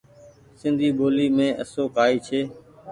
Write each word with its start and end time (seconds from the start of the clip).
سندي 0.59 0.89
ٻولي 0.97 1.27
مين 1.35 1.51
آسو 1.61 1.83
ڪآئي 1.95 2.15
ڇي۔ 2.27 2.41